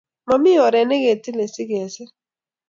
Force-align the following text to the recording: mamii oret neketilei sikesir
mamii 0.27 0.61
oret 0.65 0.85
neketilei 0.87 1.53
sikesir 1.55 2.09